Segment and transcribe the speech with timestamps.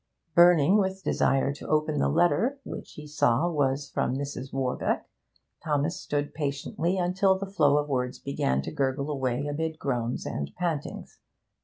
[0.33, 4.51] Burning with desire to open the letter, which he saw was from Mrs.
[4.51, 5.05] Warbeck,
[5.63, 10.55] Thomas stood patiently until the flow of words began to gurgle away amid groans and
[10.55, 11.19] pantings.